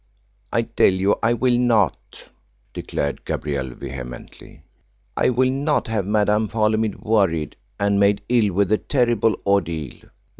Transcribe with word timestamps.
"I 0.51 0.63
tell 0.63 0.89
you 0.91 1.17
I 1.21 1.33
will 1.33 1.59
not," 1.59 2.29
declared 2.73 3.23
Gabrielle 3.23 3.69
vehemently. 3.75 4.63
"I 5.15 5.29
will 5.29 5.51
not 5.51 5.85
have 5.89 6.07
Madame 6.07 6.47
Holymead 6.49 7.01
worried 7.03 7.55
and 7.79 7.99
made 7.99 8.23
ill 8.27 8.51
with 8.55 8.69
the 8.69 8.79
terrible 8.79 9.37
ordeal. 9.45 10.09